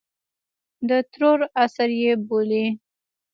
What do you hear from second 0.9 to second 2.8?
ترور عصر یې بولي.